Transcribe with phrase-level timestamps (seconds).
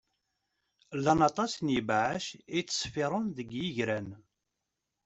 [0.97, 4.09] Llan aṭas n ibeɛɛac i yettṣeffiṛen deg yigran.